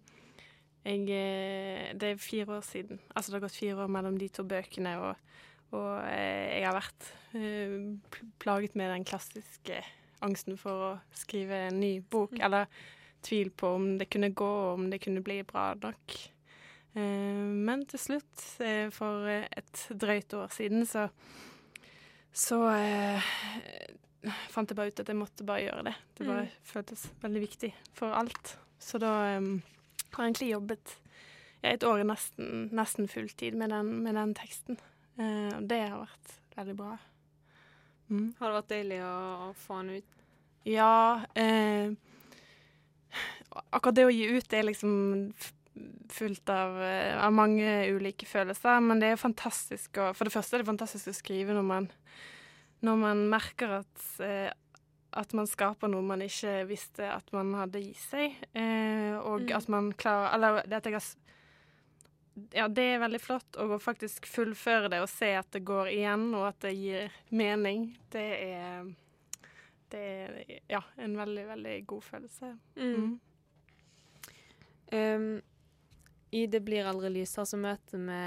[0.89, 3.01] jeg, eh, det er fire år siden.
[3.13, 5.41] Altså det har gått fire år mellom de to bøkene, og,
[5.77, 9.83] og eh, jeg har vært uh, plaget med den klassiske
[10.25, 12.67] angsten for å skrive en ny bok, eller
[13.25, 16.17] tvil på om det kunne gå, og om det kunne bli bra nok.
[16.99, 21.09] Eh, men til slutt, eh, for et drøyt år siden, så,
[22.33, 23.33] så eh,
[24.53, 25.97] fant jeg bare ut at jeg måtte bare gjøre det.
[26.19, 28.57] Det bare føltes veldig viktig for alt.
[28.83, 29.51] Så da eh,
[30.17, 30.95] har egentlig jobbet
[31.67, 34.79] et år nesten, nesten fulltid med den, med den teksten.
[35.19, 36.95] Eh, og det har vært veldig bra.
[38.09, 38.29] Mm.
[38.39, 39.15] Har det vært deilig å,
[39.49, 40.15] å få den ut?
[40.69, 41.93] Ja eh,
[43.73, 44.93] Akkurat det å gi ut er liksom
[46.13, 50.57] fullt av, eh, av mange ulike følelser, men det er fantastisk å For det første
[50.57, 51.91] er det fantastisk å skrive når man,
[52.85, 54.51] når man merker at eh,
[55.13, 59.57] at man skaper noe man ikke visste at man hadde i seg, eh, og Mm.
[59.57, 61.05] at man klarer Eller det at jeg har
[62.55, 65.89] Ja, det er veldig flott, og å faktisk fullføre det og se at det går
[65.91, 68.85] igjen, og at det gir mening, det er
[69.91, 72.59] Det er ja, en veldig, veldig god følelse.
[72.77, 73.19] Mm.
[74.93, 75.43] Um,
[76.33, 78.19] I Det blir aldri lysere så møter vi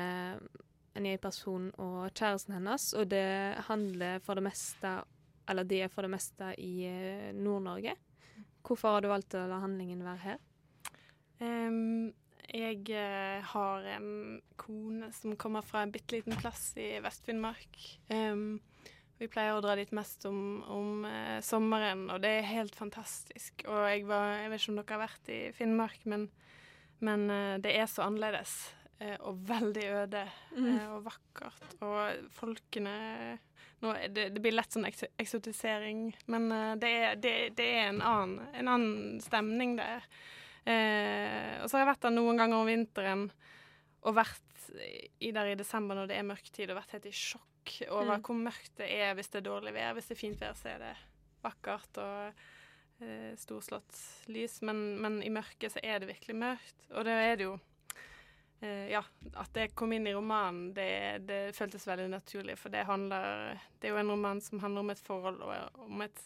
[0.96, 4.96] en ny person og kjæresten hennes, og det handler for det meste
[5.49, 7.95] Eller de er for det meste i eh, Nord-Norge.
[8.62, 10.41] Hvorfor har du valgt å la handlingen være her?
[11.41, 12.12] Um,
[12.51, 17.80] jeg eh, har en kone som kommer fra en bitte liten plass i Vest-Finnmark.
[18.12, 18.60] Um,
[19.21, 23.65] vi pleier å dra dit mest om, om uh, sommeren, og det er helt fantastisk.
[23.69, 26.27] Og jeg, var, jeg vet ikke om dere har vært i Finnmark, men,
[27.06, 28.56] men uh, det er så annerledes.
[29.01, 31.77] Uh, og veldig øde eh, og vakkert.
[31.86, 32.95] Og folkene
[33.82, 37.88] nå, det, det blir lett sånn ekso- eksotisering, men eh, det, er, det, det er
[37.91, 40.06] en annen, en annen stemning der.
[40.65, 43.24] Eh, og så har jeg vært der noen ganger om vinteren
[44.06, 44.48] og vært
[45.20, 47.48] i der i desember når det er mørktid, og vært helt i sjokk
[47.89, 48.22] over Mm.
[48.26, 49.94] hvor mørkt det er hvis det er dårlig vær.
[49.98, 50.94] Hvis det er fint vær, så er det
[51.44, 52.39] vakkert og
[53.02, 54.00] eh, storslått
[54.34, 56.88] lys, men, men i mørket så er det virkelig mørkt.
[56.94, 57.58] Og da er det jo
[58.62, 59.02] Ja,
[59.41, 63.89] at det kom inn i romanen, det, det føltes veldig naturlig, for det handler Det
[63.89, 66.21] er jo en roman som handler om et forhold, og om et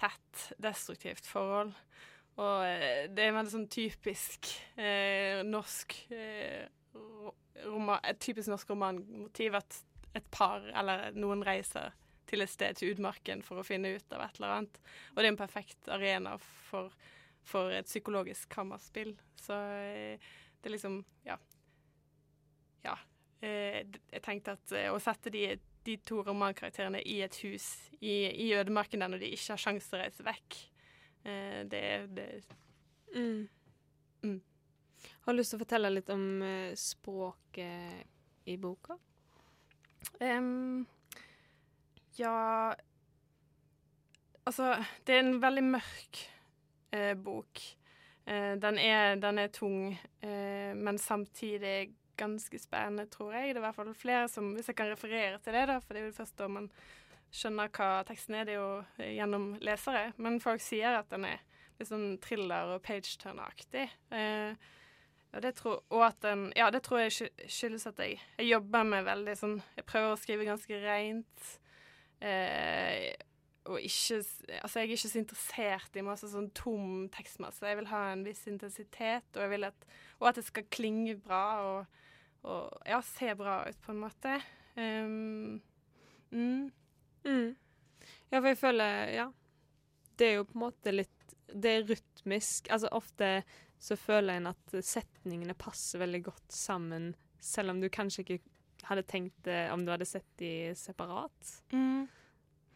[0.00, 1.74] tett, destruktivt forhold.
[2.36, 6.66] Og eh, det er en veldig sånn typisk eh, norsk eh,
[7.64, 9.78] roman, Et typisk norsk romanmotiv at
[10.16, 11.92] et par eller noen reiser
[12.26, 14.80] til et sted, til utmarken, for å finne ut av et eller annet.
[15.12, 16.90] Og det er en perfekt arena for,
[17.46, 19.14] for et psykologisk kammerspill.
[19.40, 21.38] Så eh, det er liksom Ja.
[22.86, 22.96] Ja.
[23.44, 25.48] Eh, jeg tenkte at eh, å sette de,
[25.86, 27.66] de to romankarakterene i et hus
[28.00, 30.60] i, i ødemarken der når de ikke har sjanse til å reise vekk,
[31.26, 31.82] eh, det,
[32.20, 32.54] er
[33.16, 33.48] Mm.
[34.22, 34.40] Mm.
[35.24, 38.98] Har du lyst til å fortelle litt om eh, språket i boka?
[40.20, 40.84] Um,
[42.18, 42.74] ja
[44.46, 46.18] Altså, det er en veldig mørk
[46.94, 47.62] eh, bok.
[48.26, 49.88] Eh, den, er, den er tung,
[50.22, 53.54] eh, men samtidig ganske spennende, tror jeg.
[53.54, 55.94] Det er i hvert fall flere som Hvis jeg kan referere til det, da, for
[55.94, 56.70] det er jo først da man
[57.34, 58.70] skjønner hva teksten er, det er jo
[59.02, 60.08] eh, gjennom lesere.
[60.22, 61.42] Men folk sier at den er
[61.76, 63.86] litt sånn thriller- og page-turner-aktig.
[64.16, 64.72] Eh,
[65.36, 68.86] og det, tror, og at den, ja, det tror jeg skyldes at jeg, jeg jobber
[68.88, 71.48] med veldig sånn Jeg prøver å skrive ganske rent.
[72.24, 73.10] Eh,
[73.66, 74.22] og ikke
[74.62, 77.66] Altså, jeg er ikke så interessert i masse sånn tom tekstmasse.
[77.66, 79.86] Jeg vil ha en viss intensitet, og jeg vil at,
[80.20, 82.02] og at det skal klinge bra og,
[82.44, 84.34] og ja, se bra ut, på en måte.
[84.76, 85.60] Um,
[86.30, 86.70] mm.
[87.26, 87.56] Mm.
[88.30, 89.30] Ja, for jeg føler Ja.
[90.16, 92.70] Det er jo på en måte litt Det er rytmisk.
[92.70, 93.44] Altså ofte
[93.78, 98.38] så føler en at setningene passer veldig godt sammen, selv om du kanskje ikke
[98.88, 101.50] hadde tenkt det om du hadde sett de separat.
[101.72, 102.08] Mm.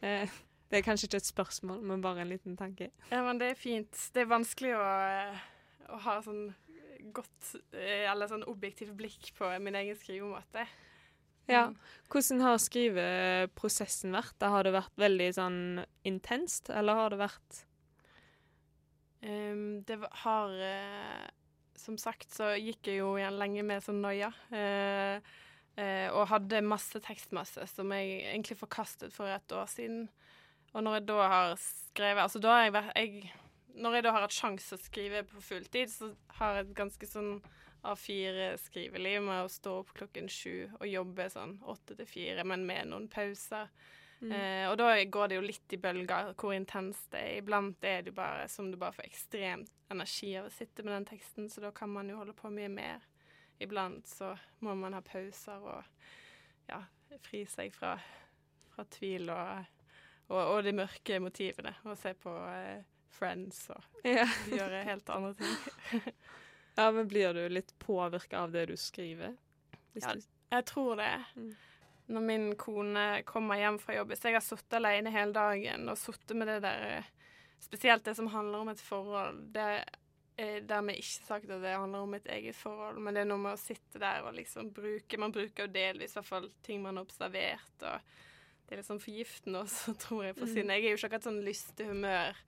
[0.04, 0.36] Eh,
[0.70, 2.90] det er kanskje ikke et spørsmål, men bare en liten tanke.
[3.10, 3.96] Ja, men det er fint.
[4.14, 4.84] Det er vanskelig å,
[5.88, 6.50] å ha sånn
[7.14, 10.66] godt eh, eller sånn objektivt blikk på min egen skrivemåte.
[11.50, 11.66] Ja.
[11.70, 11.76] Mm.
[12.10, 14.36] Hvordan har skriveprosessen vært?
[14.42, 15.60] Da Har det vært veldig sånn
[16.06, 17.60] intenst, eller har det vært
[19.24, 21.26] um, det har uh,
[21.78, 24.30] Som sagt så gikk jeg jo igjen lenge med sånn noia.
[24.52, 25.18] Uh,
[25.80, 30.08] uh, og hadde masse tekstmasse som jeg egentlig forkastet for et år siden.
[30.70, 33.30] Og når jeg da har skrevet Altså da har jeg vært jeg,
[33.78, 36.10] Når jeg da har hatt sjanse å skrive på fulltid, så
[36.40, 37.32] har jeg et ganske sånn
[37.86, 42.90] A4-skriveliv med å stå opp klokken sju og jobbe sånn åtte til fire, men med
[42.90, 43.70] noen pauser.
[44.20, 44.32] Mm.
[44.36, 47.38] Eh, og da går det jo litt i bølger hvor intenst det er.
[47.40, 51.08] Iblant er det bare som du bare får ekstremt energi av å sitte med den
[51.14, 53.06] teksten, så da kan man jo holde på mye mer.
[53.60, 56.04] Iblant så må man ha pauser og
[56.68, 56.82] ja,
[57.24, 57.96] fri seg fra,
[58.74, 59.64] fra tvil og,
[60.28, 61.74] og, og de mørke motivene.
[61.88, 64.26] Og se på eh, Friends og Ja.
[64.48, 66.02] gjøre helt andre ting.
[66.78, 69.36] ja, men blir du litt påvirka av det du skriver?
[69.94, 70.14] Hvis Ja.
[70.50, 71.12] Jeg tror det.
[71.36, 71.50] Mm.
[72.10, 75.98] Når min kone kommer hjem fra jobb Hvis jeg har sittet alene hele dagen og
[76.00, 77.04] sittet med det der eh,
[77.62, 79.52] Spesielt det som handler om et forhold.
[79.54, 79.84] Det
[80.40, 83.38] er dermed ikke sagt at det handler om et eget forhold, men det er noe
[83.42, 86.80] med å sitte der og liksom bruke Man bruker jo delvis i hvert fall ting
[86.82, 88.00] man har observert, og
[88.64, 90.54] det er liksom forgiftende også, tror jeg, for Mm.
[90.54, 92.40] siden jeg er jo ikke akkurat sånn lystig humør.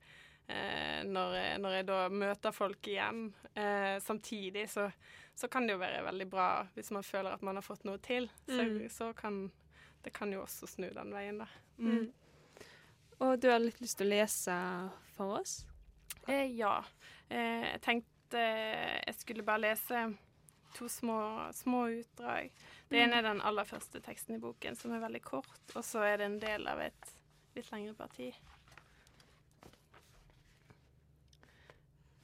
[0.47, 3.33] Eh, når, når jeg da møter folk igjen.
[3.55, 4.89] Eh, samtidig så,
[5.35, 7.97] så kan det jo være veldig bra hvis man føler at man har fått noe
[8.03, 8.29] til.
[8.47, 8.89] Så, Mm.
[8.89, 9.51] så kan
[10.03, 11.45] det kan jo også snu den veien, da.
[11.79, 12.11] Mm.
[13.23, 14.55] Og du har litt lyst til å lese
[15.15, 15.61] for oss?
[16.27, 16.81] Eh, ja.
[17.29, 20.01] Eh, jeg tenkte jeg skulle bare lese
[20.75, 21.19] to små,
[21.53, 22.49] små utdrag.
[22.89, 26.01] Det ene er den aller første teksten i boken, som er veldig kort, og så
[26.03, 27.11] er det en del av et
[27.55, 28.31] litt lengre parti.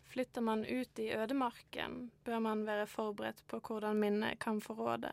[0.10, 5.12] Flytter man ut i ødemarken, bør man være forberedt på hvordan minnet kan forråde.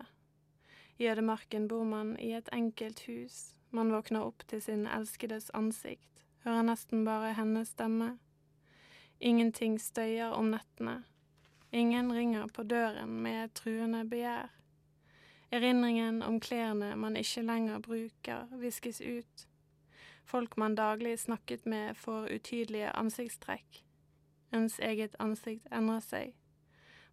[0.98, 3.52] I ødemarken bor man i et enkelt hus.
[3.70, 8.14] Man våkner opp til sin elskedes ansikt, hører nesten bare hennes stemme.
[9.20, 11.02] Ingenting støyer om nettene.
[11.72, 14.48] Ingen ringer på døren med truende begjær.
[15.52, 19.48] Erindringen om klærne man ikke lenger bruker, viskes ut.
[20.24, 23.85] Folk man daglig snakket med, får utydelige ansiktstrekk.
[24.52, 26.34] Ens eget ansikt endrer seg.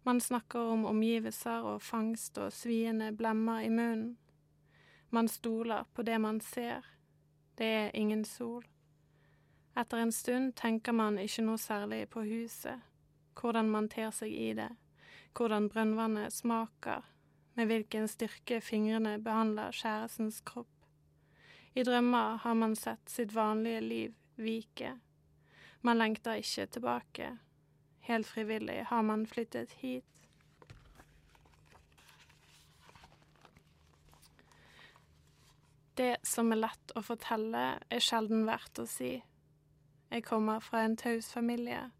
[0.04, 4.16] Man snakker om omgivelser og fangst og sviende blemmer i munnen.
[5.10, 6.84] Man stoler på det man ser.
[7.58, 8.64] Det er ingen sol.
[9.76, 12.82] Etter en stund tenker man ikke noe særlig på huset,
[13.38, 14.70] hvordan man ter seg i det,
[15.34, 17.02] hvordan brønnvannet smaker,
[17.54, 20.70] med hvilken styrke fingrene behandler kjærestens kropp.
[21.74, 24.96] I drømmer har man sett sitt vanlige liv vike.
[25.84, 27.26] Man lengter ikke tilbake.
[28.08, 30.04] Helt frivillig har man flyttet hit.
[35.94, 39.12] Det som er lett å fortelle, er sjelden verdt å si.
[40.08, 41.90] Jeg kommer fra en taus familie.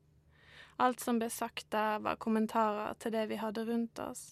[0.80, 4.24] Alt som ble sagt der, var kommentarer til det vi hadde rundt oss.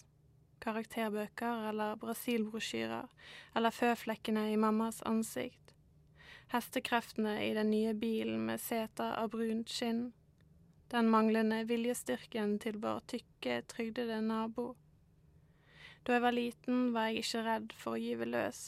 [0.65, 3.05] Karakterbøker eller Brasil-brosjyrer,
[3.55, 5.72] eller føflekkene i mammas ansikt.
[6.53, 10.11] Hestekreftene i den nye bilen med seter av brunt skinn.
[10.93, 14.67] Den manglende viljestyrken til vår tykke, trygdede nabo.
[16.05, 18.59] Da jeg var liten, var jeg ikke redd for å gyve løs.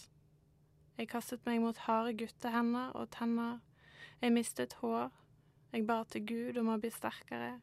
[0.97, 3.59] Jeg kastet meg mot harde guttehender og tenner.
[4.17, 5.11] Jeg mistet hår.
[5.75, 7.59] Jeg ba til Gud om å bli sterkere.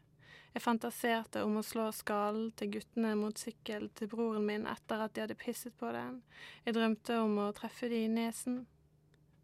[0.53, 5.17] Jeg fantaserte om å slå skallen til guttene mot sykkel til broren min etter at
[5.17, 6.21] de hadde pisset på den.
[6.63, 8.63] Jeg drømte om å treffe de i nesen.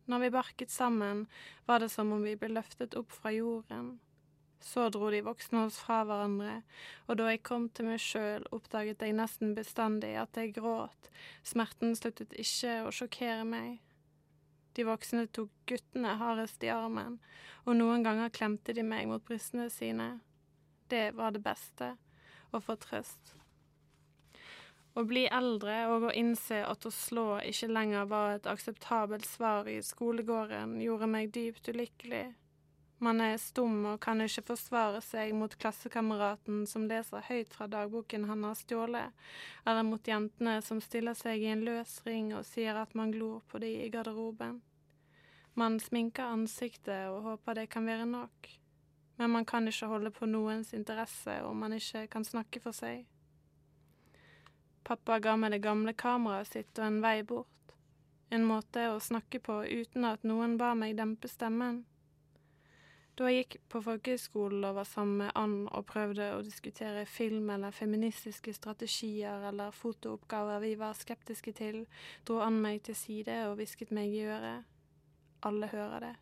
[0.09, 1.27] Når vi barket sammen,
[1.67, 3.99] var det som om vi ble løftet opp fra jorden.
[4.65, 6.63] Så dro de voksne oss fra hverandre,
[7.07, 11.11] og da jeg kom til meg sjøl, oppdaget jeg nesten bestandig at jeg gråt.
[11.47, 13.79] Smerten sluttet ikke å sjokkere meg.
[14.75, 17.21] De voksne tok guttene hardest i armen,
[17.67, 20.17] og noen ganger klemte de meg mot brystene sine.
[20.89, 21.95] Det var det beste,
[22.51, 23.38] å få trøst.
[24.99, 29.69] Å bli eldre og å innse at å slå ikke lenger var et akseptabelt svar
[29.71, 32.25] i skolegården, gjorde meg dypt ulykkelig.
[32.99, 38.25] Man er stum og kan ikke forsvare seg mot klassekameraten som leser høyt fra dagboken
[38.27, 39.15] han har stjålet,
[39.63, 43.45] eller mot jentene som stiller seg i en løs ring og sier at man glor
[43.47, 44.57] på de i garderoben.
[45.55, 48.51] Man sminker ansiktet og håper det kan være nok,
[49.23, 53.07] men man kan ikke holde på noens interesse om man ikke kan snakke for seg.
[54.89, 57.73] Pappa ga meg det gamle kameraet sitt og en vei bort,
[58.33, 61.83] en måte å snakke på uten at noen ba meg dempe stemmen.
[63.19, 67.51] Da jeg gikk på folkehøyskolen og var sammen med Ann og prøvde å diskutere film
[67.51, 71.81] eller feministiske strategier eller fotooppgaver vi var skeptiske til,
[72.25, 74.65] dro Ann meg til side og hvisket meg i øret.
[75.45, 76.15] Alle hører det.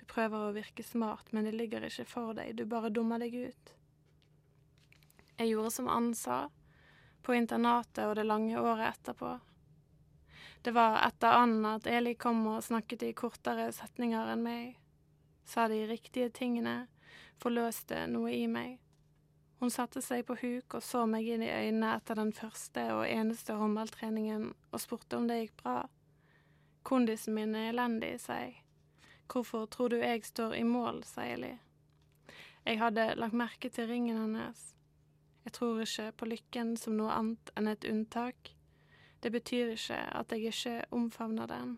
[0.00, 3.36] Du prøver å virke smart, men det ligger ikke for deg, du bare dummer deg
[3.46, 3.76] ut.
[5.36, 6.46] Jeg gjorde som Ann sa,
[7.22, 9.32] på internatet og det lange året etterpå.
[10.62, 14.78] Det var etter Ann at Eli kom og snakket i kortere setninger enn meg
[15.44, 16.86] sa de riktige tingene,
[17.42, 18.78] forløste noe i meg.
[19.60, 23.04] Hun satte seg på huk og så meg inn i øynene etter den første og
[23.06, 25.76] eneste håndballtreningen og spurte om det gikk bra.
[26.82, 28.56] Kondisen min er elendig, sa jeg.
[29.30, 31.52] Hvorfor tror du jeg står i mål, sa Eli.
[32.66, 34.72] Jeg hadde lagt merke til ringen hennes.
[35.44, 38.52] Jeg tror ikke på lykken som noe annet enn et unntak.
[39.22, 41.76] Det betyr ikke at jeg ikke omfavner den.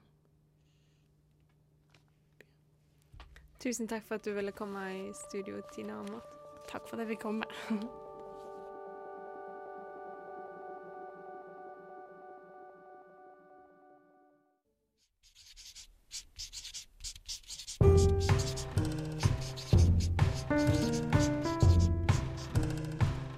[3.64, 6.32] Tusen takk for at du ville komme i studio, Tina Aamodt.
[6.68, 7.48] Takk for at jeg fikk komme.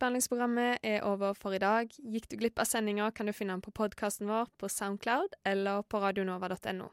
[0.00, 1.90] Tekstbehandlingsprogrammet er over for i dag.
[1.92, 5.82] Gikk du glipp av sendinga, kan du finne den på podkasten vår på Soundcloud eller
[5.84, 6.86] på radionova.no.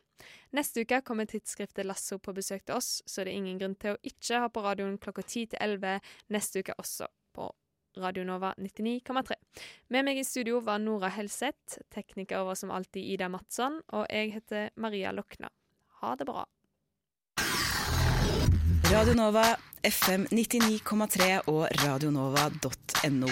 [0.52, 3.96] Neste uke kommer tidsskriftet Lasso på besøk til oss, så det er ingen grunn til
[3.96, 6.04] å ikke ha på radioen klokka 10 til 11
[6.36, 7.48] neste uke også på
[8.04, 9.40] Radionova 99,3.
[9.96, 14.36] Med meg i studio var Nora Helseth, tekniker over som alltid Ida Matsson, og jeg
[14.36, 15.48] heter Maria Lokna.
[16.04, 16.44] Ha det bra.
[18.92, 19.44] Radio Nova,
[19.84, 23.28] FM 99,3 og radionova.no.